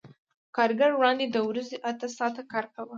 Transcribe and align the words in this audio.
کارګر 0.55 0.91
وړاندې 0.95 1.25
د 1.29 1.35
ورځې 1.49 1.77
اته 1.89 2.07
ساعته 2.17 2.43
کار 2.51 2.65
کاوه 2.73 2.89